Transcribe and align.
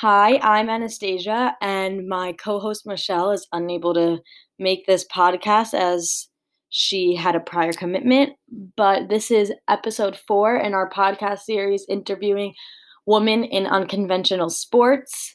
Hi, 0.00 0.38
I'm 0.44 0.70
Anastasia, 0.70 1.56
and 1.60 2.06
my 2.06 2.32
co 2.34 2.60
host 2.60 2.86
Michelle 2.86 3.32
is 3.32 3.48
unable 3.50 3.94
to 3.94 4.20
make 4.56 4.86
this 4.86 5.04
podcast 5.04 5.74
as 5.74 6.28
she 6.68 7.16
had 7.16 7.34
a 7.34 7.40
prior 7.40 7.72
commitment. 7.72 8.34
But 8.76 9.08
this 9.08 9.32
is 9.32 9.52
episode 9.68 10.16
four 10.16 10.54
in 10.54 10.72
our 10.72 10.88
podcast 10.88 11.40
series 11.40 11.84
interviewing 11.88 12.54
women 13.06 13.42
in 13.42 13.66
unconventional 13.66 14.50
sports. 14.50 15.34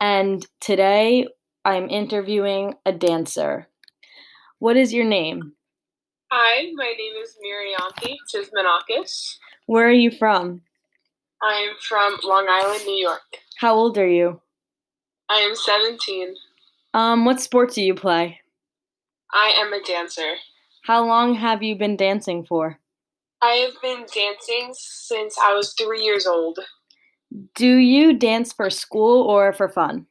And 0.00 0.46
today 0.60 1.26
I'm 1.64 1.90
interviewing 1.90 2.74
a 2.86 2.92
dancer. 2.92 3.66
What 4.60 4.76
is 4.76 4.94
your 4.94 5.06
name? 5.06 5.54
Hi, 6.30 6.70
my 6.74 6.94
name 6.96 7.14
is 7.20 7.36
Mirianthi 7.44 8.14
Tsismenakis. 8.32 9.38
Where 9.66 9.88
are 9.88 9.90
you 9.90 10.12
from? 10.12 10.62
I 11.42 11.68
am 11.68 11.74
from 11.80 12.16
Long 12.22 12.46
Island, 12.48 12.82
New 12.86 12.94
York. 12.94 13.20
How 13.64 13.76
old 13.76 13.96
are 13.96 14.06
you? 14.06 14.42
I 15.30 15.36
am 15.36 15.56
17. 15.56 16.34
Um, 16.92 17.24
what 17.24 17.40
sport 17.40 17.72
do 17.72 17.80
you 17.80 17.94
play? 17.94 18.40
I 19.32 19.54
am 19.56 19.72
a 19.72 19.82
dancer. 19.82 20.34
How 20.82 21.02
long 21.02 21.34
have 21.36 21.62
you 21.62 21.74
been 21.74 21.96
dancing 21.96 22.44
for? 22.44 22.78
I 23.40 23.52
have 23.64 23.80
been 23.80 24.04
dancing 24.14 24.74
since 24.74 25.38
I 25.42 25.54
was 25.54 25.72
three 25.72 26.02
years 26.02 26.26
old. 26.26 26.58
Do 27.54 27.76
you 27.76 28.12
dance 28.18 28.52
for 28.52 28.68
school 28.68 29.22
or 29.22 29.54
for 29.54 29.70
fun? 29.70 30.04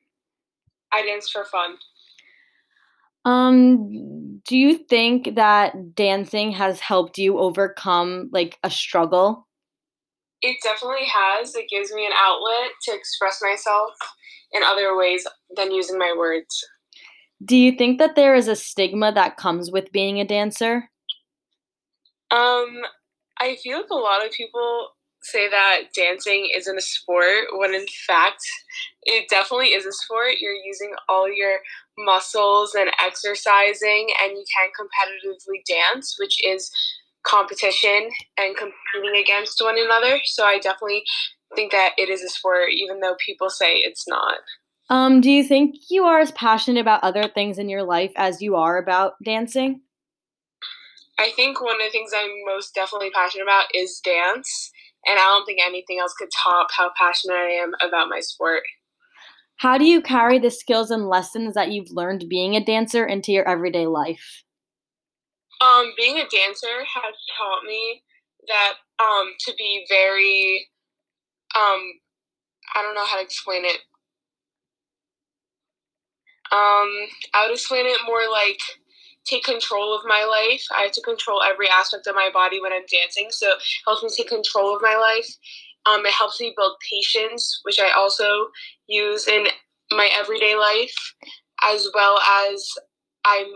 I 0.91 1.05
dance 1.05 1.29
for 1.29 1.45
fun. 1.45 1.75
Um, 3.23 4.41
do 4.47 4.57
you 4.57 4.79
think 4.79 5.35
that 5.35 5.93
dancing 5.93 6.53
has 6.53 6.79
helped 6.79 7.19
you 7.19 7.37
overcome 7.37 8.31
like 8.33 8.57
a 8.63 8.71
struggle? 8.71 9.45
It 10.43 10.57
definitely 10.61 11.05
has. 11.05 11.55
It 11.55 11.69
gives 11.69 11.91
me 11.93 12.05
an 12.05 12.11
outlet 12.15 12.71
to 12.83 12.93
express 12.93 13.39
myself 13.41 13.91
in 14.51 14.61
other 14.61 14.95
ways 14.95 15.25
than 15.55 15.71
using 15.71 15.97
my 15.97 16.13
words. 16.15 16.63
Do 17.43 17.55
you 17.55 17.71
think 17.71 17.97
that 17.99 18.15
there 18.15 18.35
is 18.35 18.49
a 18.49 18.55
stigma 18.55 19.11
that 19.13 19.37
comes 19.37 19.71
with 19.71 19.91
being 19.91 20.19
a 20.19 20.25
dancer? 20.25 20.89
Um, 22.29 22.81
I 23.39 23.57
feel 23.63 23.77
like 23.77 23.89
a 23.89 23.95
lot 23.95 24.25
of 24.25 24.31
people 24.31 24.89
say 25.21 25.49
that 25.49 25.83
dancing 25.95 26.49
isn't 26.53 26.77
a 26.77 26.81
sport 26.81 27.45
when 27.53 27.73
in 27.73 27.85
fact 28.07 28.43
it 29.03 29.29
definitely 29.29 29.67
is 29.67 29.85
a 29.85 29.91
sport. 29.91 30.41
You're 30.41 30.53
using 30.53 30.93
all 31.07 31.33
your 31.33 31.59
muscles 31.97 32.75
and 32.75 32.91
exercising 33.01 34.09
and 34.21 34.31
you 34.31 34.43
can 34.57 34.69
competitively 34.77 35.63
dance, 35.65 36.15
which 36.19 36.43
is 36.45 36.69
competition 37.23 38.09
and 38.37 38.55
competing 38.55 39.21
against 39.21 39.61
one 39.61 39.77
another. 39.79 40.19
So 40.25 40.45
I 40.45 40.59
definitely 40.59 41.03
think 41.55 41.71
that 41.71 41.93
it 41.97 42.09
is 42.09 42.21
a 42.21 42.29
sport, 42.29 42.69
even 42.71 42.99
though 42.99 43.15
people 43.25 43.49
say 43.49 43.77
it's 43.77 44.07
not. 44.07 44.37
Um, 44.89 45.21
do 45.21 45.31
you 45.31 45.43
think 45.43 45.75
you 45.89 46.03
are 46.03 46.19
as 46.19 46.31
passionate 46.31 46.81
about 46.81 47.03
other 47.03 47.27
things 47.27 47.57
in 47.57 47.69
your 47.69 47.83
life 47.83 48.11
as 48.15 48.41
you 48.41 48.55
are 48.55 48.77
about 48.77 49.13
dancing? 49.23 49.81
I 51.19 51.31
think 51.35 51.61
one 51.61 51.75
of 51.75 51.87
the 51.87 51.91
things 51.91 52.11
I'm 52.15 52.31
most 52.45 52.73
definitely 52.73 53.11
passionate 53.11 53.43
about 53.43 53.65
is 53.73 54.01
dance, 54.03 54.71
and 55.05 55.19
I 55.19 55.23
don't 55.23 55.45
think 55.45 55.59
anything 55.63 55.99
else 55.99 56.13
could 56.17 56.29
top 56.43 56.67
how 56.75 56.91
passionate 56.97 57.35
I 57.35 57.51
am 57.51 57.71
about 57.81 58.09
my 58.09 58.19
sport. 58.19 58.63
How 59.57 59.77
do 59.77 59.85
you 59.85 60.01
carry 60.01 60.39
the 60.39 60.51
skills 60.51 60.91
and 60.91 61.07
lessons 61.07 61.53
that 61.53 61.71
you've 61.71 61.91
learned 61.91 62.25
being 62.27 62.55
a 62.55 62.65
dancer 62.65 63.05
into 63.05 63.31
your 63.31 63.47
everyday 63.47 63.87
life? 63.87 64.43
Um, 65.63 65.93
being 65.95 66.17
a 66.17 66.27
dancer 66.27 66.83
has 66.83 67.15
taught 67.37 67.63
me 67.65 68.03
that 68.47 68.73
um, 68.99 69.31
to 69.45 69.53
be 69.57 69.85
very, 69.87 70.67
um, 71.55 71.79
I 72.75 72.81
don't 72.81 72.95
know 72.95 73.05
how 73.05 73.17
to 73.17 73.23
explain 73.23 73.63
it. 73.63 73.79
Um, 76.51 76.89
I 77.33 77.45
would 77.45 77.53
explain 77.53 77.85
it 77.85 77.99
more 78.05 78.21
like 78.31 78.59
take 79.25 79.43
control 79.43 79.95
of 79.95 80.01
my 80.05 80.25
life. 80.25 80.63
I 80.75 80.83
have 80.83 80.91
to 80.93 81.01
control 81.01 81.41
every 81.41 81.69
aspect 81.69 82.07
of 82.07 82.15
my 82.15 82.29
body 82.33 82.61
when 82.61 82.73
I'm 82.73 82.85
dancing, 82.91 83.27
so 83.29 83.47
it 83.47 83.63
helps 83.85 84.03
me 84.03 84.09
take 84.15 84.27
control 84.27 84.75
of 84.75 84.81
my 84.81 84.95
life. 84.95 85.33
Um, 85.85 86.05
it 86.05 86.13
helps 86.13 86.39
me 86.41 86.53
build 86.55 86.73
patience, 86.91 87.61
which 87.63 87.79
I 87.79 87.91
also 87.91 88.47
use 88.87 89.27
in 89.27 89.47
my 89.91 90.09
everyday 90.13 90.55
life, 90.55 90.95
as 91.63 91.87
well 91.93 92.19
as 92.19 92.69
I'm 93.25 93.47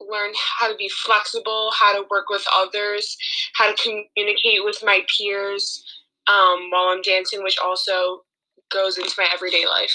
learn 0.00 0.32
how 0.58 0.70
to 0.70 0.76
be 0.76 0.88
flexible, 0.88 1.70
how 1.78 1.94
to 1.94 2.06
work 2.10 2.28
with 2.28 2.44
others, 2.54 3.16
how 3.54 3.72
to 3.72 3.82
communicate 3.82 4.64
with 4.64 4.82
my 4.84 5.04
peers 5.16 5.84
um, 6.28 6.70
while 6.70 6.88
I'm 6.88 7.02
dancing, 7.02 7.42
which 7.42 7.58
also 7.62 8.22
goes 8.70 8.98
into 8.98 9.14
my 9.16 9.28
everyday 9.32 9.66
life. 9.66 9.94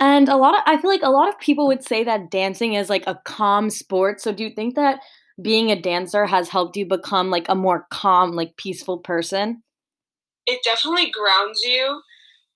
And 0.00 0.28
a 0.28 0.36
lot 0.36 0.54
of 0.54 0.62
I 0.66 0.80
feel 0.80 0.90
like 0.90 1.02
a 1.02 1.10
lot 1.10 1.28
of 1.28 1.38
people 1.38 1.66
would 1.68 1.84
say 1.86 2.02
that 2.04 2.30
dancing 2.30 2.74
is 2.74 2.90
like 2.90 3.06
a 3.06 3.20
calm 3.24 3.70
sport. 3.70 4.20
So 4.20 4.32
do 4.32 4.44
you 4.44 4.50
think 4.50 4.74
that 4.74 5.00
being 5.40 5.70
a 5.70 5.80
dancer 5.80 6.26
has 6.26 6.48
helped 6.48 6.76
you 6.76 6.86
become 6.86 7.30
like 7.30 7.48
a 7.48 7.54
more 7.54 7.86
calm, 7.90 8.32
like 8.32 8.56
peaceful 8.56 8.98
person? 8.98 9.62
It 10.46 10.60
definitely 10.64 11.10
grounds 11.10 11.60
you 11.64 12.00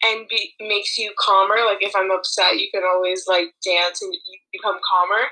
and 0.03 0.26
be, 0.28 0.54
makes 0.60 0.98
you 0.98 1.12
calmer. 1.19 1.56
Like 1.64 1.78
if 1.82 1.94
I'm 1.94 2.10
upset, 2.10 2.59
you 2.59 2.69
can 2.72 2.82
always 2.84 3.26
like 3.28 3.54
dance 3.64 4.03
and 4.03 4.12
you 4.12 4.38
become 4.53 4.78
calmer 4.91 5.28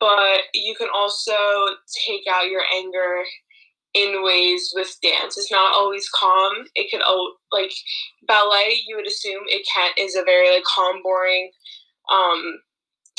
but 0.00 0.42
you 0.54 0.74
can 0.76 0.88
also 0.94 1.32
take 2.06 2.22
out 2.30 2.48
your 2.48 2.62
anger 2.74 3.22
in 3.94 4.22
ways 4.22 4.72
with 4.74 4.96
dance. 5.02 5.36
It's 5.38 5.50
not 5.50 5.74
always 5.74 6.08
calm. 6.10 6.52
It 6.74 6.90
can 6.90 7.00
like 7.52 7.72
ballet. 8.26 8.80
You 8.86 8.96
would 8.96 9.06
assume 9.06 9.42
it 9.46 9.66
can 9.74 9.90
is 9.96 10.14
a 10.14 10.22
very 10.22 10.50
like 10.54 10.64
calm, 10.64 11.02
boring 11.02 11.50
um, 12.12 12.60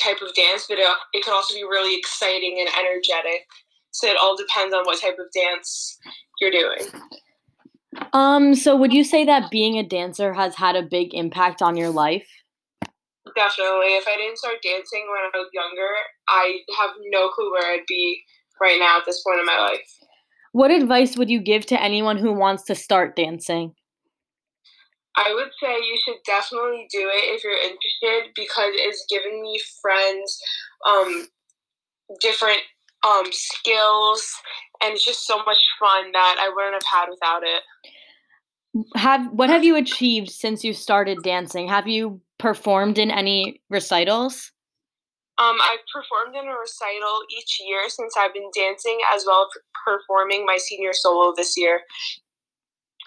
type 0.02 0.22
of 0.22 0.34
dance, 0.36 0.66
but 0.70 0.78
it, 0.78 0.88
it 1.14 1.24
can 1.24 1.34
also 1.34 1.54
be 1.54 1.64
really 1.64 1.98
exciting 1.98 2.58
and 2.60 2.70
energetic. 2.80 3.46
So 3.92 4.08
it 4.08 4.18
all 4.22 4.38
depends 4.38 4.74
on 4.74 4.84
what 4.86 5.02
type 5.02 5.18
of 5.20 5.26
dance 5.34 5.98
you're 6.40 6.52
doing. 6.52 6.82
Um. 8.14 8.56
So 8.56 8.76
would 8.76 8.94
you 8.94 9.04
say 9.04 9.26
that 9.26 9.52
being 9.52 9.78
a 9.78 9.84
dancer 9.84 10.34
has 10.34 10.56
had 10.56 10.76
a 10.76 10.84
big 10.84 11.14
impact 11.14 11.62
on 11.62 11.76
your 11.76 11.90
life? 11.90 12.28
Definitely. 13.40 13.96
If 13.96 14.06
I 14.06 14.18
didn't 14.18 14.38
start 14.38 14.58
dancing 14.62 15.08
when 15.08 15.24
I 15.24 15.38
was 15.38 15.48
younger, 15.54 15.88
I 16.28 16.60
have 16.78 16.90
no 17.10 17.30
clue 17.30 17.52
where 17.52 17.72
I'd 17.72 17.86
be 17.88 18.22
right 18.60 18.78
now 18.78 18.98
at 18.98 19.06
this 19.06 19.24
point 19.24 19.40
in 19.40 19.46
my 19.46 19.58
life. 19.58 19.88
What 20.52 20.72
advice 20.72 21.16
would 21.16 21.30
you 21.30 21.40
give 21.40 21.66
to 21.68 21.82
anyone 21.82 22.18
who 22.18 22.34
wants 22.34 22.66
to 22.66 22.76
start 22.76 23.16
dancing? 23.16 23.76
I 25.16 25.34
would 25.34 25.52
say 25.64 25.72
you 25.72 25.98
should 26.04 26.18
definitely 26.26 26.88
do 26.92 27.00
it 27.00 27.34
if 27.34 27.44
you're 27.46 27.54
interested 27.54 28.34
because 28.36 28.72
it's 28.74 29.06
given 29.10 29.42
me 29.42 29.58
friends, 29.82 30.38
um, 30.86 31.28
different 32.20 32.60
um, 33.08 33.32
skills, 33.32 34.28
and 34.82 34.94
it's 34.94 35.06
just 35.06 35.26
so 35.26 35.38
much 35.46 35.60
fun 35.80 36.12
that 36.12 36.36
I 36.42 36.52
wouldn't 36.54 36.74
have 36.74 36.84
had 36.92 37.10
without 37.10 37.44
it. 37.44 37.64
Have 38.98 39.32
what 39.32 39.50
have 39.50 39.64
you 39.64 39.78
achieved 39.78 40.30
since 40.30 40.66
you 40.66 40.74
started 40.74 41.20
dancing? 41.24 41.70
Have 41.70 41.88
you 41.88 42.22
performed 42.40 42.98
in 42.98 43.12
any 43.12 43.62
recitals? 43.70 44.52
Um, 45.38 45.58
I've 45.64 45.80
performed 45.94 46.36
in 46.36 46.50
a 46.50 46.58
recital 46.58 47.22
each 47.38 47.62
year 47.66 47.88
since 47.88 48.16
I've 48.18 48.34
been 48.34 48.50
dancing, 48.54 48.98
as 49.14 49.24
well 49.26 49.48
as 49.48 49.62
performing 49.86 50.46
my 50.46 50.58
senior 50.58 50.92
solo 50.94 51.34
this 51.36 51.56
year, 51.56 51.82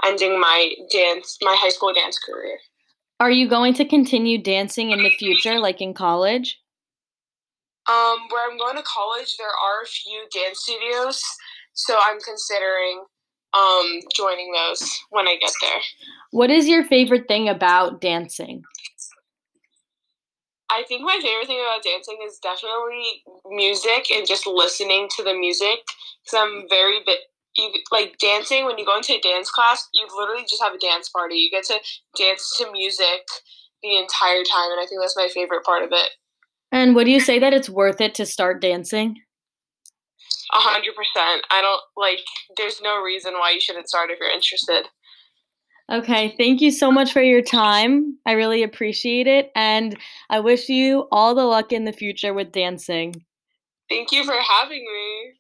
ending 0.05 0.41
my 0.41 0.73
dance, 0.91 1.37
my 1.43 1.55
high 1.59 1.69
school 1.69 1.93
dance 1.93 2.19
career. 2.19 2.59
Are 3.21 3.31
you 3.31 3.49
going 3.49 3.75
to 3.75 3.85
continue 3.85 4.39
dancing 4.39 4.91
in 4.93 5.03
the 5.03 5.11
future, 5.11 5.59
like 5.61 5.81
in 5.81 5.93
college? 5.93 6.59
Um, 7.89 8.19
where 8.31 8.51
I'm 8.51 8.57
going 8.57 8.77
to 8.77 8.83
college, 8.83 9.37
there 9.39 9.49
are 9.49 9.83
a 9.83 9.87
few 9.87 10.25
dance 10.33 10.61
studios, 10.61 11.23
so 11.75 11.99
I'm 12.01 12.19
considering 12.21 13.05
um 13.55 14.01
joining 14.17 14.51
those 14.53 14.99
when 15.11 15.29
I 15.29 15.37
get 15.39 15.53
there. 15.61 15.81
What 16.31 16.51
is 16.51 16.67
your 16.67 16.85
favorite 16.85 17.29
thing 17.29 17.51
about 17.51 18.01
dancing? 18.01 18.63
I 20.73 20.85
think 20.89 21.03
my 21.03 21.19
favorite 21.21 21.47
thing 21.47 21.61
about 21.61 21.83
dancing 21.83 22.19
is 22.25 22.39
definitely 22.39 23.23
music 23.51 24.11
and 24.11 24.27
just 24.27 24.47
listening 24.47 25.09
to 25.17 25.23
the 25.23 25.35
music 25.35 25.85
because 26.25 26.39
I'm 26.39 26.65
very 26.71 27.01
bit 27.05 27.19
you 27.57 27.71
like 27.91 28.17
dancing 28.19 28.65
when 28.65 28.79
you 28.79 28.87
go 28.87 28.97
into 28.97 29.13
a 29.13 29.21
dance 29.21 29.51
class 29.51 29.87
you 29.93 30.07
literally 30.17 30.43
just 30.49 30.63
have 30.63 30.73
a 30.73 30.79
dance 30.79 31.11
party. 31.11 31.37
You 31.37 31.51
get 31.51 31.65
to 31.65 31.79
dance 32.17 32.57
to 32.59 32.73
music 32.73 33.29
the 33.83 33.99
entire 33.99 34.43
time 34.45 34.71
and 34.71 34.81
i 34.81 34.87
think 34.89 35.01
that's 35.01 35.17
my 35.17 35.29
favorite 35.29 35.65
part 35.65 35.83
of 35.83 35.91
it. 35.93 36.11
And 36.71 36.95
would 36.95 37.09
you 37.09 37.21
say 37.21 37.39
that 37.39 37.53
it's 37.53 37.69
worth 37.69 38.01
it 38.01 38.15
to 38.15 38.25
start 38.25 38.63
dancing? 38.63 39.21
A 40.55 40.59
hundred 40.59 40.95
percent. 40.95 41.45
I 41.51 41.61
don't 41.61 41.83
like 41.97 42.21
there's 42.57 42.81
no 42.81 43.03
reason 43.03 43.35
why 43.35 43.51
you 43.51 43.61
shouldn't 43.61 43.89
start 43.89 44.11
if 44.11 44.19
you're 44.19 44.31
interested 44.31 44.87
Okay, 45.93 46.35
thank 46.39 46.63
you 46.63 46.71
so 46.71 46.91
much 46.91 47.13
for 47.13 47.21
your 47.21 47.43
time. 47.43 48.17
I 48.25 48.33
really 48.33 48.63
appreciate 48.63 49.27
it. 49.27 49.53
And 49.55 49.95
I 50.31 50.41
wish 50.41 50.71
you 50.71 51.07
all 51.13 51.35
the 51.35 51.45
luck 51.45 51.71
in 51.71 51.85
the 51.85 51.93
future 51.93 52.33
with 52.33 52.51
dancing. 52.51 53.15
Thank 53.91 54.11
you 54.11 54.25
for 54.25 54.33
having 54.41 54.85
me. 54.85 55.35